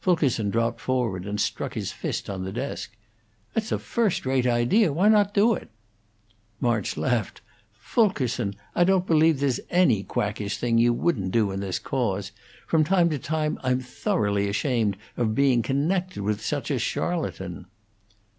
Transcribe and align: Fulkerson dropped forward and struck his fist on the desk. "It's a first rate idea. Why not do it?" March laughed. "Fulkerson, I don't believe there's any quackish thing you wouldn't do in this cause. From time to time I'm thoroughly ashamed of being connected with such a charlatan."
Fulkerson 0.00 0.48
dropped 0.48 0.80
forward 0.80 1.26
and 1.26 1.38
struck 1.38 1.74
his 1.74 1.92
fist 1.92 2.30
on 2.30 2.42
the 2.42 2.52
desk. 2.52 2.96
"It's 3.54 3.70
a 3.70 3.78
first 3.78 4.24
rate 4.24 4.46
idea. 4.46 4.90
Why 4.94 5.10
not 5.10 5.34
do 5.34 5.52
it?" 5.52 5.68
March 6.58 6.96
laughed. 6.96 7.42
"Fulkerson, 7.70 8.56
I 8.74 8.84
don't 8.84 9.06
believe 9.06 9.40
there's 9.40 9.60
any 9.68 10.02
quackish 10.02 10.56
thing 10.56 10.78
you 10.78 10.94
wouldn't 10.94 11.32
do 11.32 11.50
in 11.50 11.60
this 11.60 11.78
cause. 11.78 12.32
From 12.66 12.82
time 12.82 13.10
to 13.10 13.18
time 13.18 13.58
I'm 13.62 13.80
thoroughly 13.80 14.48
ashamed 14.48 14.96
of 15.18 15.34
being 15.34 15.60
connected 15.60 16.22
with 16.22 16.40
such 16.42 16.70
a 16.70 16.78
charlatan." 16.78 17.66